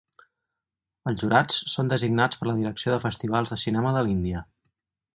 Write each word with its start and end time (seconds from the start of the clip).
Els 1.11 1.25
jurats 1.25 1.59
són 1.75 1.93
designats 1.93 2.41
per 2.41 2.51
la 2.51 2.57
Direcció 2.63 2.97
de 2.97 3.01
Festivals 3.07 3.55
de 3.55 3.63
Cinema 3.69 3.97
de 3.99 4.07
l'Índia. 4.09 4.47